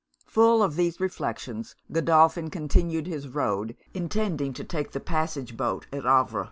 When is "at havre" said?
5.93-6.39